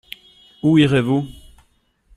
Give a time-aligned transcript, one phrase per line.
[0.63, 1.27] Où irez-vous?